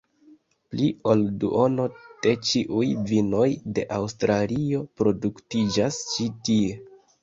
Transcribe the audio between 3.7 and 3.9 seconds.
de